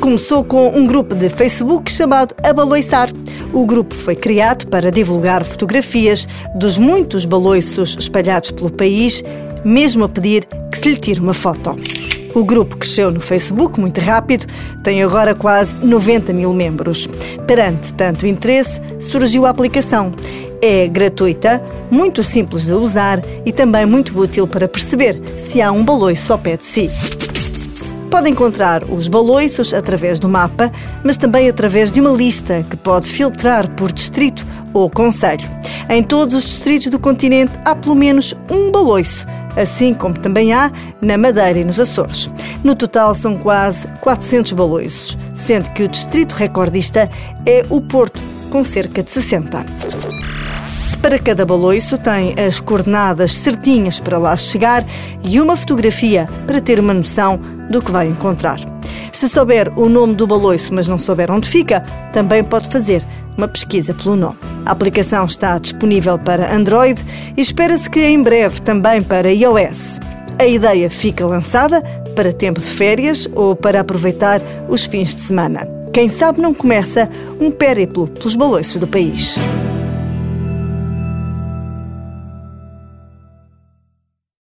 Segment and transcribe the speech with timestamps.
[0.00, 3.10] começou com um grupo de Facebook chamado Abaloiçar.
[3.52, 9.22] O grupo foi criado para divulgar fotografias dos muitos baloiços espalhados pelo país,
[9.62, 11.76] mesmo a pedir que se lhe tire uma foto.
[12.34, 14.46] O grupo cresceu no Facebook muito rápido,
[14.82, 17.06] tem agora quase 90 mil membros.
[17.46, 20.12] Perante tanto interesse, surgiu a aplicação.
[20.62, 25.84] É gratuita, muito simples de usar e também muito útil para perceber se há um
[25.84, 26.90] baloiço ao pé de si.
[28.10, 30.70] Pode encontrar os baloiços através do mapa,
[31.04, 35.48] mas também através de uma lista que pode filtrar por distrito ou conselho.
[35.88, 40.72] Em todos os distritos do continente há pelo menos um baloiço, assim como também há
[41.00, 42.28] na Madeira e nos Açores.
[42.64, 47.08] No total são quase 400 baloiços, sendo que o distrito recordista
[47.46, 48.20] é o Porto,
[48.50, 49.64] com cerca de 60.
[51.02, 54.84] Para cada baloiço tem as coordenadas certinhas para lá chegar
[55.24, 57.40] e uma fotografia para ter uma noção
[57.70, 58.60] do que vai encontrar.
[59.10, 61.80] Se souber o nome do baloiço, mas não souber onde fica,
[62.12, 63.04] também pode fazer
[63.36, 64.36] uma pesquisa pelo nome.
[64.66, 67.02] A aplicação está disponível para Android
[67.34, 70.00] e espera-se que em breve também para iOS.
[70.38, 71.82] A ideia fica lançada
[72.14, 75.66] para tempo de férias ou para aproveitar os fins de semana.
[75.92, 77.08] Quem sabe não começa
[77.40, 79.38] um périplo pelos baloiços do país.